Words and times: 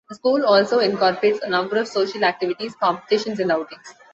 The 0.09 0.15
School 0.15 0.47
also 0.47 0.79
incorporates 0.79 1.41
a 1.43 1.47
number 1.51 1.77
of 1.77 1.87
social 1.87 2.23
activities, 2.23 2.73
competitions 2.73 3.39
and 3.39 3.51
outings. 3.51 3.93